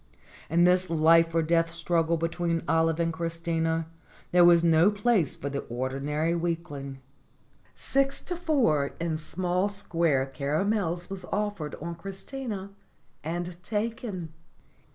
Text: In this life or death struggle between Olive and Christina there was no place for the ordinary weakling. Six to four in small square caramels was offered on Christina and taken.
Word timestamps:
In 0.49 0.63
this 0.63 0.89
life 0.89 1.35
or 1.35 1.43
death 1.43 1.69
struggle 1.69 2.17
between 2.17 2.63
Olive 2.67 2.99
and 2.99 3.13
Christina 3.13 3.85
there 4.31 4.43
was 4.43 4.63
no 4.63 4.89
place 4.89 5.35
for 5.35 5.47
the 5.47 5.59
ordinary 5.69 6.33
weakling. 6.33 6.99
Six 7.75 8.19
to 8.23 8.35
four 8.35 8.93
in 8.99 9.15
small 9.17 9.69
square 9.69 10.25
caramels 10.25 11.07
was 11.11 11.23
offered 11.25 11.75
on 11.75 11.93
Christina 11.93 12.71
and 13.23 13.61
taken. 13.61 14.33